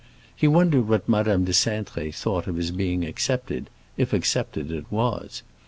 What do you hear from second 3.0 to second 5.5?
accepted, if accepted it was.